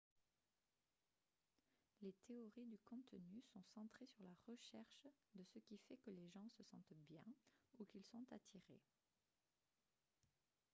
les 2.01 2.11
théories 2.27 2.65
du 2.65 2.79
contenu 2.79 3.39
sont 3.53 3.61
centrées 3.75 4.07
sur 4.07 4.23
la 4.23 4.33
recherche 4.47 4.97
de 5.35 5.43
ce 5.43 5.59
qui 5.59 5.77
fait 5.87 5.97
que 6.03 6.09
les 6.09 6.27
gens 6.27 6.49
se 6.49 6.63
sentent 6.63 6.97
bien 7.07 7.23
ou 7.77 7.85
qu'ils 7.85 8.03
sont 8.03 8.25
attirés 8.31 8.81